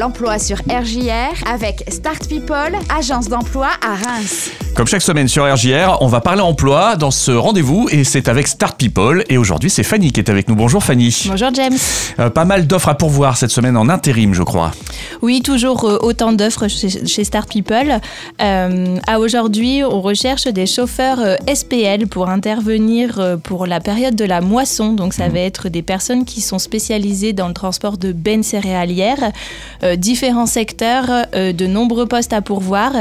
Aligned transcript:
l'emploi 0.00 0.38
sur 0.38 0.56
RJR 0.60 1.46
avec 1.46 1.84
Start 1.88 2.26
People, 2.26 2.72
agence 2.88 3.28
d'emploi 3.28 3.68
à 3.82 3.96
Reims. 3.96 4.50
Comme 4.74 4.86
chaque 4.86 5.02
semaine 5.02 5.28
sur 5.28 5.44
RJR, 5.44 5.98
on 6.00 6.06
va 6.06 6.22
parler 6.22 6.40
emploi 6.40 6.96
dans 6.96 7.10
ce 7.10 7.32
rendez-vous 7.32 7.88
et 7.90 8.04
c'est 8.04 8.28
avec 8.28 8.48
Start 8.48 8.78
People. 8.78 9.24
Et 9.28 9.36
aujourd'hui, 9.36 9.68
c'est 9.68 9.82
Fanny 9.82 10.10
qui 10.10 10.20
est 10.20 10.30
avec 10.30 10.48
nous. 10.48 10.54
Bonjour 10.54 10.82
Fanny. 10.82 11.26
Bonjour 11.28 11.50
James. 11.52 11.76
Euh, 12.18 12.30
pas 12.30 12.46
mal 12.46 12.66
d'offres 12.66 12.88
à 12.88 12.94
pourvoir 12.94 13.36
cette 13.36 13.50
semaine 13.50 13.76
en 13.76 13.90
intérim, 13.90 14.32
je 14.32 14.42
crois. 14.42 14.70
Oui, 15.20 15.42
toujours 15.42 15.84
euh, 15.84 15.98
autant 16.00 16.32
d'offres 16.32 16.68
chez, 16.68 17.24
Start 17.24 17.50
People. 17.50 18.00
Euh, 18.40 18.96
à 19.06 19.18
aujourd'hui, 19.18 19.82
on 19.84 20.00
recherche 20.00 20.46
des 20.46 20.66
chauffeurs 20.66 21.18
SPL 21.52 22.06
pour 22.06 22.30
intervenir 22.30 23.38
pour 23.42 23.66
la 23.66 23.80
période 23.80 24.14
de 24.14 24.24
la 24.24 24.40
moisson. 24.40 24.94
Donc, 24.94 25.12
ça 25.12 25.28
mmh. 25.28 25.32
va 25.32 25.40
être 25.40 25.68
des 25.68 25.82
personnes 25.82 26.24
qui 26.24 26.40
sont 26.40 26.58
spécialisées 26.58 27.34
dans 27.34 27.48
le 27.48 27.54
transport 27.54 27.98
de 27.98 28.12
bennes 28.12 28.44
céréalières, 28.44 29.32
différents 29.96 30.46
secteurs, 30.46 31.26
de 31.32 31.66
nombreux 31.66 32.06
postes 32.06 32.32
à 32.32 32.42
pourvoir. 32.42 32.92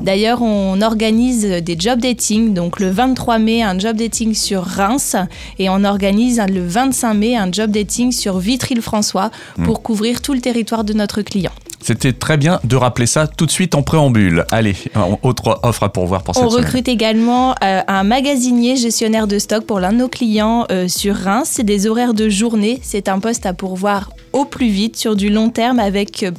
D'ailleurs, 0.00 0.42
on 0.42 0.80
organise 0.80 1.46
des 1.46 1.76
job 1.78 2.00
dating. 2.00 2.54
Donc, 2.54 2.80
le 2.80 2.90
23 2.90 3.38
mai, 3.38 3.62
un 3.62 3.78
job 3.78 3.96
dating 3.96 4.34
sur 4.34 4.62
Reims 4.62 5.16
et 5.58 5.68
on 5.68 5.84
organise 5.84 6.40
le 6.48 6.66
25 6.66 7.14
mai 7.14 7.36
un 7.36 7.50
job 7.50 7.70
dating 7.70 8.12
sur 8.12 8.38
Vitry-le-François 8.38 9.30
mmh. 9.56 9.64
pour 9.64 9.82
couvrir 9.82 10.22
tout 10.22 10.32
le 10.32 10.40
territoire 10.40 10.84
de 10.84 10.92
notre 10.92 11.22
client. 11.22 11.52
C'était 11.82 12.12
très 12.12 12.36
bien 12.36 12.60
de 12.62 12.76
rappeler 12.76 13.06
ça 13.06 13.26
tout 13.26 13.44
de 13.44 13.50
suite 13.50 13.74
en 13.74 13.82
préambule. 13.82 14.44
Allez, 14.52 14.76
autre 15.22 15.58
offre 15.64 15.82
à 15.82 15.88
pourvoir 15.92 16.22
pour 16.22 16.34
cette 16.34 16.44
semaine. 16.44 16.54
On 16.54 16.64
recrute 16.64 16.86
également 16.86 17.56
euh, 17.64 17.80
un 17.88 18.04
magasinier 18.04 18.76
gestionnaire 18.76 19.26
de 19.26 19.40
stock 19.40 19.64
pour 19.66 19.80
l'un 19.80 19.92
de 19.92 19.98
nos 19.98 20.08
clients 20.08 20.64
euh, 20.70 20.86
sur 20.86 21.16
Reims. 21.16 21.48
C'est 21.50 21.64
des 21.64 21.88
horaires 21.88 22.14
de 22.14 22.28
journée. 22.28 22.78
C'est 22.82 23.08
un 23.08 23.18
poste 23.18 23.46
à 23.46 23.52
pourvoir 23.52 24.10
au 24.32 24.44
plus 24.44 24.68
vite 24.68 24.96
sur 24.96 25.16
du 25.16 25.28
long 25.28 25.50
terme 25.50 25.78
avec 25.78 26.22
euh, 26.22 26.30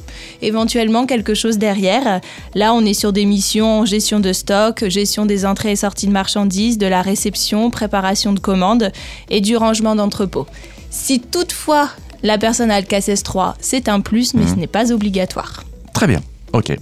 éventuellement 0.42 1.06
quelque 1.06 1.34
chose 1.34 1.58
derrière. 1.58 2.20
Là, 2.54 2.74
on 2.74 2.84
est 2.84 2.94
sur 2.94 3.12
des 3.12 3.24
missions 3.24 3.80
en 3.80 3.84
gestion 3.84 4.20
de 4.20 4.32
stock, 4.32 4.88
gestion 4.88 5.26
des 5.26 5.46
entrées 5.46 5.72
et 5.72 5.76
sorties 5.76 6.06
de 6.06 6.12
marchandises, 6.12 6.78
de 6.78 6.86
la 6.86 7.02
réception, 7.02 7.70
préparation 7.70 8.32
de 8.32 8.40
commandes 8.40 8.92
et 9.30 9.40
du 9.40 9.56
rangement 9.56 9.94
d'entrepôt. 9.94 10.46
Si 10.90 11.20
toutefois 11.20 11.90
la 12.22 12.38
personne 12.38 12.70
a 12.70 12.80
le 12.80 12.86
KSS3, 12.86 13.54
c'est 13.60 13.88
un 13.88 14.00
plus, 14.00 14.34
mais 14.34 14.46
ce 14.46 14.52
mhm. 14.52 14.60
n'est 14.60 14.66
pas 14.66 14.92
obligatoire. 14.92 15.64
Très 15.92 16.06
bien, 16.06 16.20
ok. 16.52 16.76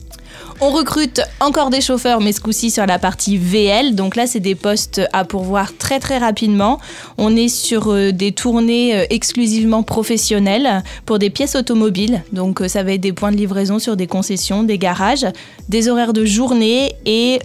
On 0.61 0.71
recrute 0.71 1.21
encore 1.41 1.71
des 1.71 1.81
chauffeurs, 1.81 2.21
mais 2.21 2.33
ce 2.33 2.41
coup-ci 2.41 2.71
sur 2.71 2.87
la 2.87 2.98
partie 2.98 3.37
VL. 3.37 3.95
Donc 3.95 4.17
là, 4.17 4.27
c'est 4.27 4.41
des 4.41 4.55
postes 4.55 5.01
à 5.12 5.25
pourvoir 5.25 5.77
très 5.77 5.98
très 5.98 6.19
rapidement. 6.19 6.79
On 7.19 7.35
est 7.35 7.48
sur 7.48 7.93
euh, 7.93 8.12
des 8.12 8.33
tournées 8.33 8.95
euh, 8.95 9.05
exclusivement 9.11 9.83
professionnelles 9.83 10.83
pour 11.05 11.19
des 11.19 11.31
pièces 11.31 11.57
automobiles. 11.57 12.23
Donc 12.33 12.61
euh, 12.61 12.69
ça 12.69 12.83
va 12.83 12.93
être 12.93 13.01
des 13.01 13.13
points 13.13 13.33
de 13.33 13.37
livraison 13.37 13.79
sur 13.79 13.97
des 13.97 14.07
concessions, 14.07 14.63
des 14.63 14.79
garages, 14.79 15.27
des 15.69 15.89
horaires 15.89 16.13
de 16.13 16.25
journée 16.25 16.93
et 17.07 17.41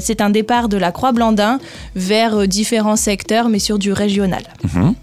c'est 0.00 0.20
un 0.20 0.30
départ 0.30 0.68
de 0.68 0.76
la 0.76 0.92
Croix-Blandin 0.92 1.58
vers 1.94 2.46
différents 2.48 2.96
secteurs, 2.96 3.48
mais 3.48 3.58
sur 3.58 3.78
du 3.78 3.92
régional. 3.92 4.42
Mhm. 4.64 4.94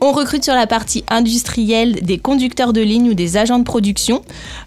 On 0.00 0.12
recrute 0.12 0.44
sur 0.44 0.54
la 0.54 0.68
partie 0.68 1.02
industrielle 1.08 2.00
des 2.02 2.18
conducteurs 2.18 2.72
de 2.72 2.80
ligne 2.80 3.10
ou 3.10 3.14
des 3.14 3.36
agents 3.36 3.58
de 3.58 3.64
production 3.64 4.22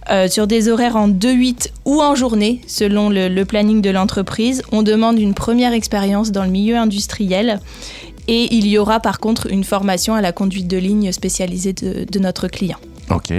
euh, 0.09 0.27
sur 0.27 0.45
des 0.45 0.67
horaires 0.67 0.97
en 0.97 1.07
2-8 1.07 1.69
ou 1.85 2.01
en 2.01 2.15
journée 2.15 2.59
selon 2.67 3.09
le, 3.09 3.43
planning 3.43 3.81
de 3.81 3.89
l'entreprise. 3.89 4.61
On 4.73 4.83
demande 4.83 5.19
une 5.19 5.33
première 5.33 5.71
expérience 5.71 6.31
dans 6.31 6.43
le 6.43 6.49
milieu 6.49 6.75
industriel 6.75 7.61
et 8.27 8.53
il 8.53 8.67
y 8.67 8.77
aura 8.77 8.99
par 8.99 9.19
contre 9.19 9.47
une 9.49 9.63
formation 9.63 10.15
à 10.15 10.21
la 10.21 10.33
conduite 10.33 10.67
de 10.67 10.77
ligne 10.77 11.13
spécialisée 11.13 11.73
de, 11.73 12.19
notre 12.19 12.49
client. 12.49 12.77
Ok. 13.09 13.33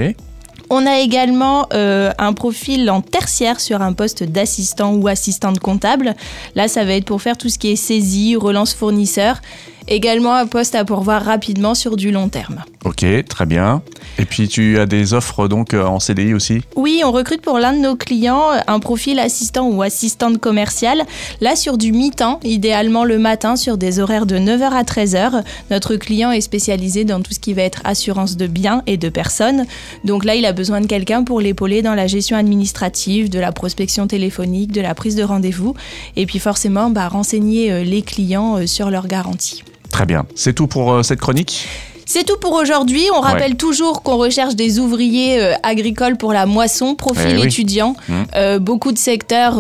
On 0.71 0.87
a 0.87 1.01
également 1.01 1.67
euh, 1.75 2.11
un 2.17 2.33
profil 2.33 2.91
en 2.91 3.03
tertiaire 3.03 3.61
sur 3.61 3.83
un 3.83 3.93
poste 3.93 4.25
d'assistant 4.25 4.95
ou 4.95 5.09
assistante 5.09 5.61
comptable. 5.61 6.15
Là, 6.55 6.69
ça 6.69 6.85
va 6.85 6.95
être 6.95 7.05
pour 7.05 7.21
faire 7.21 7.37
tout 7.37 7.51
ce 7.51 7.59
qui 7.59 7.71
est 7.71 7.77
saisie, 7.77 8.35
relance 8.37 8.73
fournisseur 8.73 9.43
Également 9.89 10.35
un 10.35 10.47
poste 10.47 10.75
à 10.75 10.85
pourvoir 10.85 11.25
rapidement 11.25 11.75
sur 11.75 11.97
du 11.97 12.11
long 12.11 12.29
terme. 12.29 12.63
Ok, 12.85 13.05
très 13.29 13.47
bien. 13.47 13.83
Et 14.19 14.25
puis 14.25 14.49
tu 14.49 14.79
as 14.79 14.87
des 14.87 15.15
offres 15.15 15.49
donc 15.49 15.75
euh, 15.75 15.85
en 15.85 16.01
CDI 16.01 16.35
aussi? 16.35 16.63
Oui, 16.77 17.03
on 17.05 17.13
recrute 17.13 17.41
pour 17.41 17.59
l'un 17.59 17.73
de 17.73 17.79
nos 17.79 17.97
clients 17.97 18.43
un 18.67 18.81
profil 18.81 19.19
assistant 19.19 19.69
ou 19.69 19.83
assistante 19.83 20.39
commerciale. 20.39 21.05
Là 21.41 21.57
sur 21.57 21.79
du 21.79 21.93
mi-temps, 21.93 22.41
idéalement 22.45 23.05
le 23.05 23.19
matin 23.19 23.57
sur 23.57 23.79
des 23.79 24.01
horaires 24.01 24.27
de 24.27 24.37
9h 24.37 24.71
à 24.71 24.83
13h. 24.83 25.43
Notre 25.71 25.97
client 25.97 26.31
est 26.31 26.41
spécialisé 26.41 27.05
dans 27.05 27.21
tout 27.21 27.33
ce 27.33 27.41
qui 27.41 27.55
va 27.55 27.63
être 27.63 27.81
assurance 27.85 28.37
de 28.37 28.47
biens 28.47 28.83
et 28.87 28.97
de 28.97 29.09
personnes. 29.09 29.67
Donc 30.05 30.25
là, 30.25 30.35
il 30.35 30.45
a 30.45 30.53
besoin 30.53 30.81
de 30.81 30.87
quelqu'un 30.87 31.25
pour 31.25 31.41
l'épauler 31.41 31.83
dans 31.83 31.95
la 31.95 32.07
gestion 32.07 32.37
administrative, 32.37 33.31
de 33.31 33.39
la 33.39 33.53
prospection 33.53 34.07
téléphonique, 34.07 34.73
de 34.73 34.81
la 34.81 34.95
prise 34.95 35.17
de 35.17 35.23
rendez-vous 35.23 35.75
et 36.17 36.27
puis 36.27 36.39
forcément 36.39 36.91
bah, 36.91 37.09
renseigner 37.09 37.73
euh, 37.73 37.85
les 37.85 38.03
clients 38.03 38.59
euh, 38.59 38.67
sur 38.67 38.91
leurs 38.91 39.07
garanties. 39.07 39.63
Très 39.93 40.07
bien. 40.07 40.25
C'est 40.35 40.55
tout 40.55 40.67
pour 40.67 40.93
euh, 40.93 41.03
cette 41.03 41.21
chronique? 41.21 41.69
C'est 42.07 42.25
tout 42.25 42.37
pour 42.41 42.53
aujourd'hui. 42.53 43.05
On 43.15 43.21
rappelle 43.21 43.57
toujours 43.57 44.03
qu'on 44.03 44.17
recherche 44.17 44.55
des 44.55 44.79
ouvriers 44.79 45.41
euh, 45.41 45.55
agricoles 45.63 46.17
pour 46.17 46.33
la 46.33 46.47
moisson, 46.47 46.95
profil 46.95 47.37
eh 47.39 47.47
étudiant, 47.47 47.95
mmh. 48.09 48.15
euh, 48.37 48.59
beaucoup 48.59 48.93
de 48.93 48.99
secteurs 48.99 49.59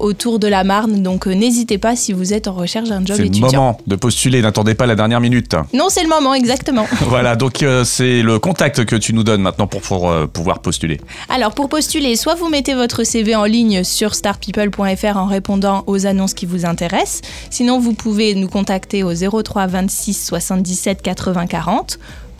autour 0.00 0.38
de 0.38 0.46
la 0.46 0.64
Marne. 0.64 1.02
Donc 1.02 1.26
n'hésitez 1.26 1.78
pas 1.78 1.96
si 1.96 2.12
vous 2.12 2.32
êtes 2.32 2.48
en 2.48 2.52
recherche 2.52 2.88
d'un 2.88 3.04
job 3.04 3.20
étudiant. 3.20 3.48
C'est 3.48 3.56
le 3.56 3.60
moment 3.60 3.80
de 3.86 3.96
postuler, 3.96 4.42
n'attendez 4.42 4.74
pas 4.74 4.86
la 4.86 4.94
dernière 4.94 5.20
minute. 5.20 5.54
Non, 5.72 5.86
c'est 5.88 6.02
le 6.02 6.08
moment, 6.08 6.34
exactement. 6.34 6.86
voilà, 7.06 7.36
donc 7.36 7.64
c'est 7.84 8.22
le 8.22 8.38
contact 8.38 8.84
que 8.84 8.96
tu 8.96 9.12
nous 9.14 9.22
donnes 9.22 9.42
maintenant 9.42 9.66
pour, 9.66 9.80
pour 9.80 10.12
pouvoir 10.32 10.60
postuler. 10.60 11.00
Alors 11.28 11.52
pour 11.52 11.68
postuler, 11.68 12.16
soit 12.16 12.34
vous 12.34 12.48
mettez 12.48 12.74
votre 12.74 13.04
CV 13.04 13.34
en 13.34 13.44
ligne 13.44 13.84
sur 13.84 14.14
startpeople.fr 14.14 15.16
en 15.16 15.26
répondant 15.26 15.84
aux 15.86 16.06
annonces 16.06 16.34
qui 16.34 16.46
vous 16.46 16.66
intéressent. 16.66 17.22
Sinon, 17.50 17.78
vous 17.78 17.92
pouvez 17.92 18.34
nous 18.34 18.48
contacter 18.48 19.02
au 19.02 19.12
03 19.14 19.66
26 19.66 20.26
77 20.26 21.02
80 21.02 21.46
40 21.46 21.75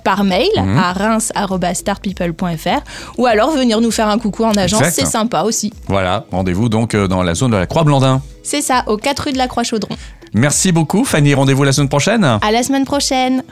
par 0.06 0.22
mail 0.22 0.48
mhm. 0.56 0.78
à 0.78 0.92
reims.startpeople.fr 0.92 3.18
ou 3.18 3.26
alors 3.26 3.50
venir 3.50 3.80
nous 3.80 3.90
faire 3.90 4.08
un 4.08 4.18
coucou 4.18 4.44
en 4.44 4.52
agence, 4.52 4.84
c'est 4.92 5.04
sympa 5.04 5.42
aussi. 5.42 5.72
Voilà, 5.88 6.26
rendez-vous 6.30 6.68
donc 6.68 6.94
euh, 6.94 7.08
dans 7.08 7.24
la 7.24 7.34
zone 7.34 7.50
de 7.50 7.56
la 7.56 7.66
Croix-Blandin. 7.66 8.22
C'est 8.44 8.62
ça, 8.62 8.84
aux 8.86 8.98
4 8.98 9.24
rues 9.24 9.32
de 9.32 9.38
la 9.38 9.48
Croix-Chaudron. 9.48 9.96
Merci 10.32 10.70
beaucoup 10.70 11.04
Fanny, 11.04 11.34
rendez-vous 11.34 11.64
la 11.64 11.72
semaine 11.72 11.88
prochaine 11.88 12.24
À 12.24 12.52
la 12.52 12.62
semaine 12.62 12.84
prochaine 12.84 13.42